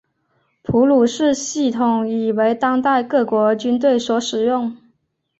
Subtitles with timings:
[0.63, 4.75] 普鲁士系统已为当代各国军队所使用。